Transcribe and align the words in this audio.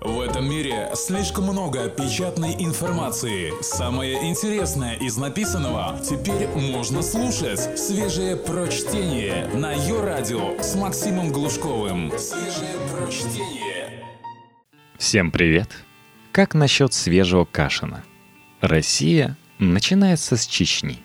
В 0.00 0.20
этом 0.20 0.48
мире 0.48 0.90
слишком 0.94 1.44
много 1.44 1.88
печатной 1.88 2.54
информации. 2.58 3.52
Самое 3.62 4.28
интересное 4.28 4.94
из 4.94 5.16
написанного 5.16 5.98
теперь 6.00 6.48
можно 6.48 7.02
слушать. 7.02 7.78
Свежее 7.78 8.36
прочтение 8.36 9.46
на 9.54 9.72
ее 9.72 10.02
радио 10.02 10.60
с 10.60 10.76
Максимом 10.76 11.32
Глушковым. 11.32 12.12
Свежее 12.18 12.76
прочтение. 12.92 14.04
Всем 14.98 15.30
привет! 15.30 15.70
Как 16.30 16.54
насчет 16.54 16.92
свежего 16.92 17.46
кашина? 17.46 18.04
Россия 18.60 19.38
начинается 19.58 20.36
с 20.36 20.46
Чечни. 20.46 20.98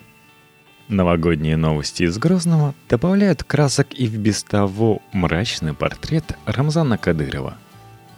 Новогодние 0.89 1.55
новости 1.55 2.03
из 2.03 2.17
Грозного 2.17 2.75
добавляют 2.89 3.45
красок 3.45 3.93
и 3.93 4.05
в 4.05 4.17
без 4.17 4.43
того 4.43 5.01
мрачный 5.13 5.73
портрет 5.73 6.35
Рамзана 6.45 6.97
Кадырова– 6.97 7.57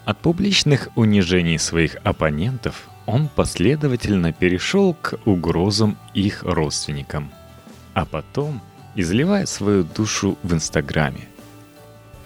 от 0.05 0.19
публичных 0.19 0.89
унижений 0.95 1.57
своих 1.57 1.95
оппонентов 2.03 2.89
он 3.05 3.27
последовательно 3.27 4.33
перешел 4.33 4.93
к 4.93 5.19
угрозам 5.25 5.97
их 6.13 6.43
родственникам, 6.43 7.31
а 7.93 8.05
потом 8.05 8.61
изливает 8.95 9.49
свою 9.49 9.83
душу 9.83 10.37
в 10.43 10.53
Инстаграме. 10.53 11.27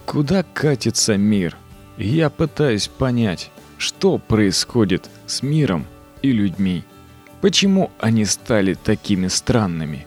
Куда 0.06 0.44
катится 0.44 1.18
мир? 1.18 1.58
Я 1.98 2.30
пытаюсь 2.30 2.88
понять, 2.88 3.52
что 3.78 4.18
происходит 4.18 5.10
с 5.26 5.42
миром 5.42 5.86
и 6.22 6.32
людьми. 6.32 6.84
Почему 7.42 7.92
они 8.00 8.26
стали 8.26 8.74
такими 8.76 9.28
странными? 9.28 10.06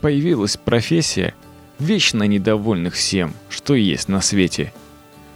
Появилась 0.00 0.56
профессия 0.56 1.34
вечно 1.78 2.24
недовольных 2.24 2.94
всем, 2.94 3.34
что 3.48 3.74
есть 3.74 4.08
на 4.08 4.20
свете– 4.20 4.72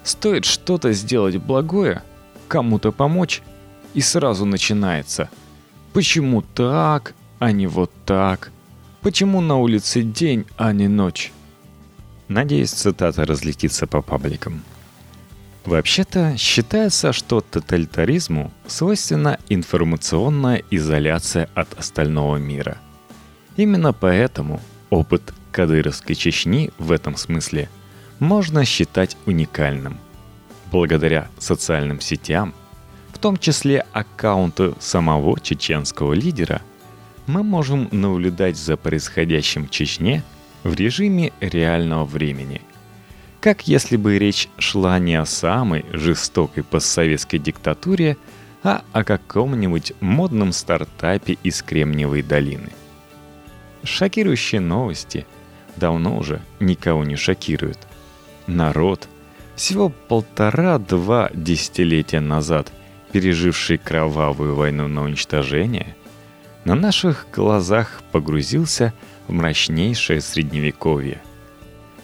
Стоит 0.04 0.44
что-то 0.44 0.92
сделать 0.92 1.38
благое, 1.38 2.02
кому-то 2.46 2.92
помочь, 2.92 3.42
и 3.94 4.02
сразу 4.02 4.44
начинается. 4.44 5.30
Почему 5.94 6.42
так, 6.42 7.14
а 7.38 7.52
не 7.52 7.66
вот 7.66 7.90
так? 8.04 8.50
Почему 9.00 9.40
на 9.40 9.56
улице 9.56 10.02
день, 10.02 10.44
а 10.58 10.72
не 10.72 10.88
ночь? 10.88 11.32
Надеюсь, 12.28 12.70
цитата 12.70 13.24
разлетится 13.24 13.86
по 13.86 14.02
пабликам. 14.02 14.62
Вообще-то 15.64 16.36
считается, 16.36 17.14
что 17.14 17.40
тоталитаризму 17.40 18.52
свойственна 18.66 19.38
информационная 19.48 20.62
изоляция 20.70 21.48
от 21.54 21.78
остального 21.78 22.36
мира. 22.36 22.76
Именно 23.56 23.94
поэтому 23.94 24.60
опыт 24.90 25.32
Кадыровской 25.50 26.14
Чечни 26.14 26.70
в 26.76 26.92
этом 26.92 27.16
смысле– 27.16 27.70
можно 28.18 28.64
считать 28.64 29.16
уникальным. 29.26 29.98
Благодаря 30.70 31.28
социальным 31.38 32.00
сетям, 32.00 32.54
в 33.12 33.18
том 33.18 33.36
числе 33.36 33.84
аккаунту 33.92 34.76
самого 34.80 35.38
чеченского 35.40 36.12
лидера, 36.12 36.62
мы 37.26 37.42
можем 37.42 37.88
наблюдать 37.90 38.56
за 38.56 38.76
происходящим 38.76 39.66
в 39.66 39.70
Чечне 39.70 40.22
в 40.62 40.74
режиме 40.74 41.32
реального 41.40 42.04
времени. 42.04 42.60
Как 43.40 43.68
если 43.68 43.96
бы 43.96 44.18
речь 44.18 44.48
шла 44.58 44.98
не 44.98 45.14
о 45.14 45.26
самой 45.26 45.84
жестокой 45.92 46.64
постсоветской 46.64 47.38
диктатуре, 47.38 48.16
а 48.62 48.82
о 48.92 49.04
каком-нибудь 49.04 49.92
модном 50.00 50.52
стартапе 50.52 51.36
из 51.42 51.62
Кремниевой 51.62 52.22
долины. 52.22 52.70
Шокирующие 53.82 54.62
новости 54.62 55.26
давно 55.76 56.16
уже 56.16 56.40
никого 56.60 57.04
не 57.04 57.16
шокируют– 57.16 57.78
народ, 58.46 59.08
всего 59.54 59.88
полтора-два 59.88 61.30
десятилетия 61.32 62.20
назад 62.20 62.72
переживший 63.12 63.78
кровавую 63.78 64.56
войну 64.56 64.88
на 64.88 65.02
уничтожение, 65.02 65.94
на 66.64 66.74
наших 66.74 67.26
глазах 67.32 68.02
погрузился 68.10 68.92
в 69.28 69.32
мрачнейшее 69.32 70.20
средневековье. 70.20 71.22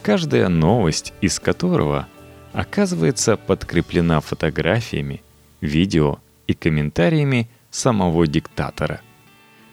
Каждая 0.03 0.49
новость 0.49 1.13
из 1.21 1.41
которого 1.41 2.07
оказывается 2.53 3.37
подкреплена 3.37 4.21
фотографиями, 4.21 5.23
видео 5.61 6.21
и 6.47 6.55
комментариями 6.55 7.51
самого 7.71 8.27
диктатора, 8.27 9.01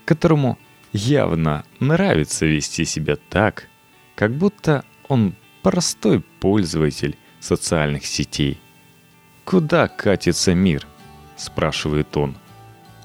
которому 0.06 0.58
явно 0.92 1.66
нравится 1.80 2.46
вести 2.46 2.86
себя 2.86 3.16
так, 3.30 3.68
как 4.16 4.34
будто 4.34 4.84
он 5.08 5.36
простой 5.68 6.22
пользователь 6.40 7.18
социальных 7.42 8.06
сетей. 8.06 8.58
«Куда 9.44 9.90
катится 9.90 10.54
мир?»– 10.54 10.88
спрашивает 11.36 12.16
он. 12.16 12.38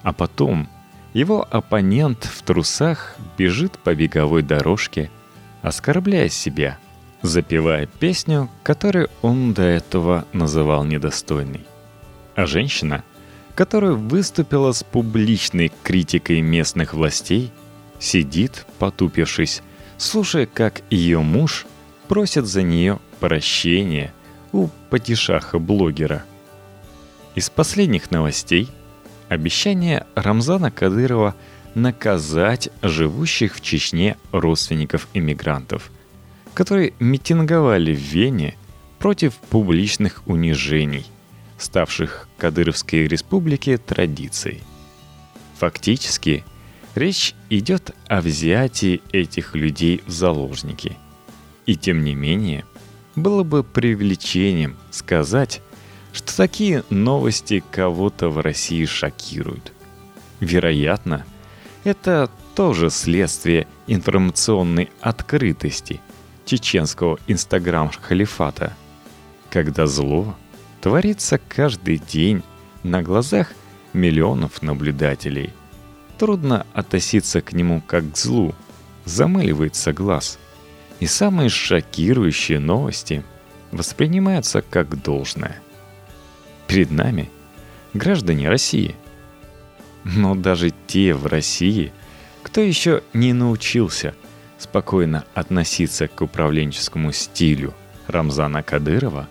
А 0.04 0.12
потом 0.12 0.68
его 1.12 1.44
оппонент 1.50 2.22
в 2.22 2.40
трусах 2.42 3.16
бежит 3.36 3.80
по 3.80 3.96
беговой 3.96 4.42
дорожке, 4.44 5.10
оскорбляя 5.62 6.28
себя, 6.28 6.78
запевая 7.20 7.86
песню, 7.86 8.48
которую 8.62 9.10
он 9.22 9.54
до 9.54 9.62
этого 9.62 10.24
называл 10.32 10.84
недостойной. 10.84 11.66
А 12.36 12.46
женщина, 12.46 13.02
которая 13.56 13.94
выступила 13.94 14.70
с 14.70 14.84
публичной 14.84 15.72
критикой 15.82 16.42
местных 16.42 16.94
властей, 16.94 17.50
сидит, 17.98 18.66
потупившись, 18.78 19.62
слушая, 19.98 20.46
как 20.46 20.82
ее 20.90 21.22
муж 21.22 21.66
просят 22.12 22.44
за 22.44 22.60
нее 22.60 22.98
прощения 23.20 24.12
у 24.52 24.68
падишаха-блогера. 24.90 26.26
Из 27.34 27.48
последних 27.48 28.10
новостей– 28.10 28.68
обещание 29.30 30.04
Рамзана 30.14 30.70
Кадырова 30.70 31.34
наказать 31.74 32.68
живущих 32.82 33.54
в 33.54 33.62
Чечне 33.62 34.18
родственников 34.30 35.08
иммигрантов, 35.14 35.90
которые 36.52 36.92
митинговали 37.00 37.94
в 37.94 38.00
Вене 38.00 38.58
против 38.98 39.36
публичных 39.36 40.20
унижений, 40.26 41.06
ставших 41.56 42.28
Кадыровской 42.36 43.06
республике 43.06 43.78
традицией. 43.78 44.60
Фактически, 45.58 46.44
речь 46.94 47.34
идет 47.48 47.92
о 48.06 48.20
взятии 48.20 49.00
этих 49.12 49.54
людей 49.54 50.02
в 50.06 50.10
заложники– 50.10 50.98
и 51.66 51.76
тем 51.76 52.04
не 52.04 52.14
менее, 52.14 52.64
было 53.16 53.42
бы 53.42 53.62
привлечением 53.62 54.76
сказать, 54.90 55.60
что 56.12 56.36
такие 56.36 56.84
новости 56.90 57.62
кого-то 57.70 58.28
в 58.28 58.38
России 58.38 58.84
шокируют. 58.84 59.72
Вероятно, 60.40 61.24
это 61.84 62.30
тоже 62.54 62.90
следствие 62.90 63.66
информационной 63.86 64.90
открытости 65.00 66.00
чеченского 66.44 67.18
инстаграм-халифата, 67.28 68.74
когда 69.50 69.86
зло 69.86 70.34
творится 70.80 71.38
каждый 71.48 71.98
день 71.98 72.42
на 72.82 73.02
глазах 73.02 73.52
миллионов 73.92 74.62
наблюдателей. 74.62 75.50
Трудно 76.18 76.66
относиться 76.72 77.40
к 77.40 77.52
нему 77.52 77.82
как 77.86 78.12
к 78.12 78.16
злу, 78.16 78.54
замыливается 79.04 79.92
глаз– 79.92 80.38
и 81.02 81.06
самые 81.06 81.48
шокирующие 81.48 82.60
новости 82.60 83.24
воспринимаются 83.72 84.62
как 84.62 85.02
должное. 85.02 85.60
Перед 86.68 86.92
нами 86.92 87.28
граждане 87.92 88.48
России. 88.48 88.94
Но 90.04 90.36
даже 90.36 90.72
те 90.86 91.12
в 91.12 91.26
России, 91.26 91.92
кто 92.44 92.60
еще 92.60 93.02
не 93.14 93.32
научился 93.32 94.14
спокойно 94.58 95.24
относиться 95.34 96.06
к 96.06 96.20
управленческому 96.20 97.10
стилю 97.10 97.74
Рамзана 98.06 98.62
Кадырова, 98.62 99.26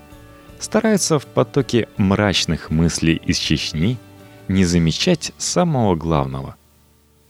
стараются 0.59 1.19
в 1.19 1.25
потоке 1.25 1.87
мрачных 1.95 2.69
мыслей 2.69 3.15
из 3.15 3.37
Чечни 3.37 3.97
не 4.49 4.65
замечать 4.65 5.31
самого 5.37 5.95
главного. 5.95 6.57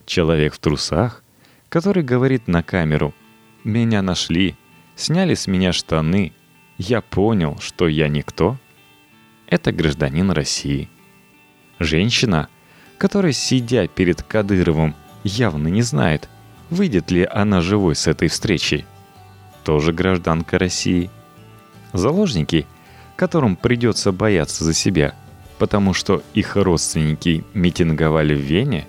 Человек 0.07 0.55
в 0.55 0.57
трусах, 0.57 1.23
который 1.69 2.01
говорит 2.01 2.47
на 2.47 2.63
камеру 2.63 3.13
меня 3.63 4.01
нашли, 4.01 4.55
сняли 4.95 5.35
с 5.35 5.47
меня 5.47 5.73
штаны. 5.73 6.33
Я 6.77 7.01
понял, 7.01 7.57
что 7.59 7.87
я 7.87 8.07
никто. 8.07 8.57
Это 9.47 9.71
гражданин 9.71 10.31
России. 10.31 10.89
Женщина, 11.79 12.47
которая, 12.97 13.33
сидя 13.33 13.87
перед 13.87 14.23
Кадыровым, 14.23 14.95
явно 15.23 15.67
не 15.67 15.81
знает, 15.81 16.29
выйдет 16.69 17.11
ли 17.11 17.27
она 17.29 17.61
живой 17.61 17.95
с 17.95 18.07
этой 18.07 18.27
встречи. 18.27 18.85
Тоже 19.63 19.93
гражданка 19.93 20.57
России. 20.57 21.09
Заложники, 21.93 22.65
которым 23.15 23.55
придется 23.55 24.11
бояться 24.11 24.63
за 24.63 24.73
себя, 24.73 25.13
потому 25.59 25.93
что 25.93 26.23
их 26.33 26.55
родственники 26.55 27.43
митинговали 27.53 28.33
в 28.33 28.39
Вене, 28.39 28.87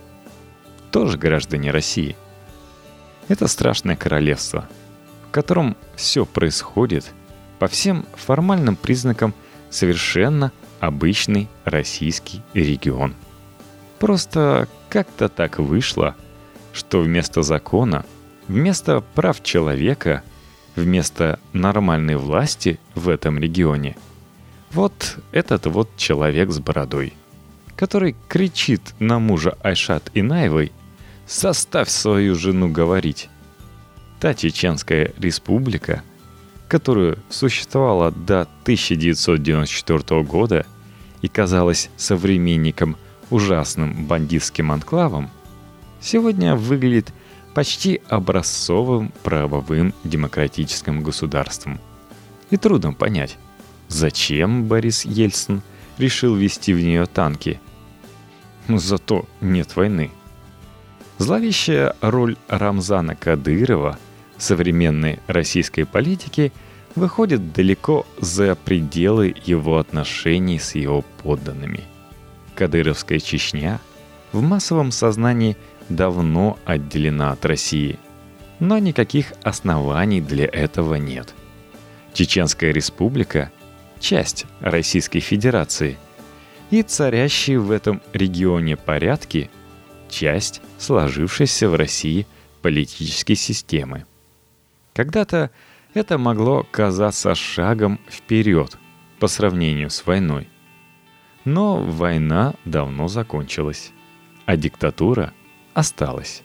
тоже 0.90 1.18
граждане 1.18 1.70
России. 1.70 2.16
Это 3.28 3.46
страшное 3.48 3.96
королевство, 3.96 4.68
в 5.28 5.30
котором 5.30 5.76
все 5.96 6.24
происходит 6.26 7.12
по 7.58 7.68
всем 7.68 8.04
формальным 8.14 8.76
признакам 8.76 9.34
совершенно 9.70 10.52
обычный 10.80 11.48
российский 11.64 12.42
регион. 12.54 13.14
Просто 13.98 14.68
как-то 14.88 15.28
так 15.28 15.58
вышло, 15.58 16.16
что 16.72 17.00
вместо 17.00 17.42
закона, 17.42 18.04
вместо 18.48 19.00
прав 19.14 19.42
человека, 19.42 20.22
вместо 20.74 21.38
нормальной 21.52 22.16
власти 22.16 22.80
в 22.94 23.08
этом 23.08 23.38
регионе, 23.38 23.96
вот 24.72 25.18
этот 25.30 25.66
вот 25.66 25.96
человек 25.96 26.50
с 26.50 26.58
бородой, 26.58 27.14
который 27.76 28.16
кричит 28.28 28.94
на 28.98 29.18
мужа 29.18 29.56
Айшат 29.62 30.10
Инаевой 30.14 30.72
«Составь 31.26 31.88
свою 31.88 32.34
жену 32.34 32.70
говорить». 32.70 33.28
Та 34.20 34.34
Чеченская 34.34 35.12
республика– 35.18 36.02
которую 36.72 37.18
существовала 37.28 38.10
до 38.10 38.48
1994 38.62 40.22
года 40.22 40.64
и 41.20 41.28
казалась 41.28 41.90
современником 41.98 42.96
ужасным 43.28 44.06
бандитским 44.06 44.72
анклавом, 44.72 45.28
сегодня 46.00 46.56
выглядит 46.56 47.12
почти 47.54 48.00
образцовым 48.08 49.12
правовым 49.22 49.92
демократическим 50.02 51.02
государством. 51.02 51.78
И 52.48 52.56
трудно 52.56 52.94
понять, 52.94 53.36
зачем 53.88 54.64
Борис 54.64 55.04
Ельцин 55.04 55.60
решил 55.98 56.34
вести 56.34 56.72
в 56.72 56.80
нее 56.80 57.04
танки. 57.04 57.60
Зато 58.66 59.26
нет 59.42 59.76
войны. 59.76 60.10
Зловещая 61.22 61.94
роль 62.00 62.36
Рамзана 62.48 63.14
Кадырова– 63.14 63.96
современной 64.38 65.20
российской 65.28 65.84
политики 65.84 66.52
выходит 66.96 67.52
далеко 67.52 68.04
за 68.18 68.56
пределы 68.56 69.32
его 69.44 69.78
отношений 69.78 70.58
с 70.58 70.74
его 70.74 71.04
подданными. 71.22 71.84
Кадыровская 72.56 73.20
Чечня 73.20 73.80
в 74.32 74.42
массовом 74.42 74.90
сознании 74.90 75.56
давно 75.88 76.58
отделена 76.64 77.30
от 77.30 77.46
России, 77.46 78.00
но 78.58 78.78
никаких 78.78 79.32
оснований 79.44 80.20
для 80.20 80.46
этого 80.46 80.96
нет. 80.96 81.36
Чеченская 82.14 82.72
республика– 82.72 83.52
часть 84.00 84.46
Российской 84.58 85.20
Федерации, 85.20 85.98
и 86.72 86.82
царящие 86.82 87.60
в 87.60 87.70
этом 87.70 88.02
регионе 88.12 88.76
порядки– 88.76 89.52
часть 90.12 90.60
сложившейся 90.78 91.68
в 91.68 91.74
России 91.74 92.26
политической 92.60 93.34
системы– 93.34 94.06
когда-то 94.94 95.50
это 95.94 96.18
могло 96.18 96.66
казаться 96.70 97.34
шагом 97.34 97.98
вперед 98.08 98.76
по 99.18 99.26
сравнению 99.26 99.90
с 99.90 100.04
войной. 100.06 100.48
Но 101.44 101.82
война 101.82 102.54
давно 102.64 103.08
закончилась, 103.08 103.90
а 104.46 104.56
диктатура 104.56 105.32
осталась 105.74 106.42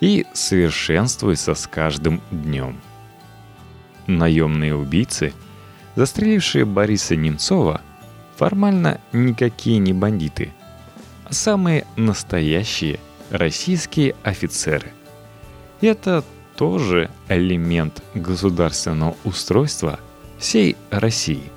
и 0.00 0.26
совершенствуется 0.32 1.54
с 1.54 1.66
каждым 1.66 2.20
днем. 2.30 2.80
Наемные 4.06 4.74
убийцы, 4.74 5.32
застрелившие 5.96 6.64
Бориса 6.64 7.14
Немцова, 7.14 7.82
формально 8.36 9.00
никакие 9.12 9.78
не 9.78 9.92
бандиты, 9.92 10.52
самые 11.32 11.86
настоящие 11.96 13.00
российские 13.30 14.14
офицеры. 14.22 14.92
Это 15.80 16.24
тоже 16.56 17.10
элемент 17.28 18.02
государственного 18.14 19.16
устройства 19.24 19.98
всей 20.38 20.76
России. 20.90 21.50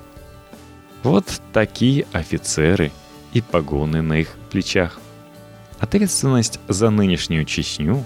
Вот 1.02 1.40
такие 1.52 2.06
офицеры 2.12 2.90
и 3.32 3.40
погоны 3.40 4.02
на 4.02 4.20
их 4.20 4.34
плечах. 4.50 4.98
Ответственность 5.78 6.58
за 6.68 6.90
нынешнюю 6.90 7.44
Чечню 7.44 8.04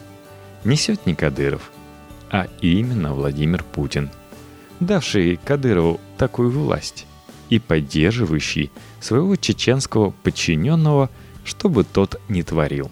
несет 0.65 1.07
не 1.07 1.15
Кадыров, 1.15 1.71
а 2.31 2.49
именно 2.61 3.15
Владимир 3.15 3.63
Путин, 3.63 4.11
давший 4.81 5.39
Кадырову 5.43 6.01
такую 6.19 6.51
власть 6.51 7.07
и 7.49 7.59
поддерживающий 7.59 8.71
своего 9.01 9.37
чеченского 9.37 10.11
подчиненного, 10.11 11.11
чтобы 11.45 11.85
тот 11.85 12.21
не 12.29 12.43
творил. 12.43 12.91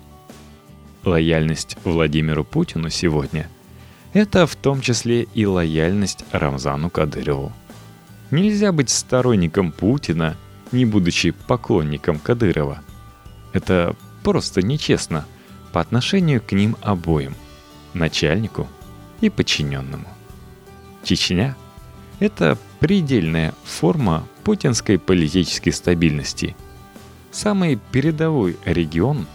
Лояльность 1.05 1.77
Владимиру 1.85 2.45
Путину 2.45 2.91
сегодня– 2.91 3.49
это 4.13 4.47
в 4.47 4.57
том 4.57 4.81
числе 4.81 5.23
и 5.35 5.47
лояльность 5.47 6.25
Рамзану 6.33 6.91
Кадырову. 6.91 7.53
Нельзя 8.31 8.73
быть 8.73 8.91
сторонником 8.91 9.73
Путина, 9.73 10.37
не 10.73 10.85
будучи 10.85 11.31
поклонником 11.31 12.19
Кадырова. 12.19 12.81
Это 13.53 13.97
просто 14.23 14.61
нечестно 14.61 15.25
по 15.73 15.81
отношению 15.81 16.43
к 16.43 16.53
ним 16.53 16.77
обоим, 16.83 17.35
начальнику 17.95 18.69
и 19.21 19.31
подчиненному. 19.31 20.09
Чечня– 21.05 21.57
это 22.21 22.59
предельная 22.81 23.55
форма 23.65 24.27
путинской 24.45 24.99
политической 24.99 25.71
стабильности. 25.71 26.57
Самый 27.31 27.79
передовой 27.93 28.57
регион 28.65 29.27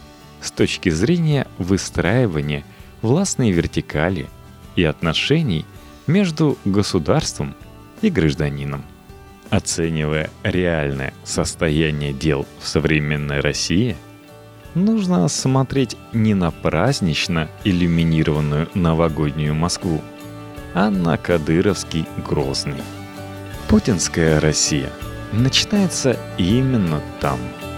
с 0.42 0.52
точки 0.52 0.90
зрения 0.90 1.48
выстраивания 1.58 2.64
властной 3.02 3.52
вертикали– 3.52 4.28
и 4.76 4.84
отношений 4.84 5.66
между 6.08 6.58
государством 6.66 7.56
и 8.02 8.10
гражданином. 8.10 8.84
Оценивая 9.50 10.30
реальное 10.44 11.14
состояние 11.24 12.12
дел 12.12 12.46
в 12.60 12.68
современной 12.68 13.40
России, 13.40 13.96
нужно 14.74 15.28
смотреть 15.28 15.96
не 16.12 16.34
на 16.34 16.50
празднично 16.50 17.50
иллюминированную 17.64 18.70
новогоднюю 18.74 19.54
Москву, 19.54 20.02
а 20.74 20.90
на 20.90 21.18
Кадыровский 21.18 22.06
Грозный. 22.28 22.82
Путинская 23.68 24.40
Россия 24.40 24.90
начинается 25.32 26.18
именно 26.38 27.02
там– 27.22 27.40